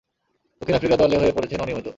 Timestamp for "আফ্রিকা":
0.75-0.95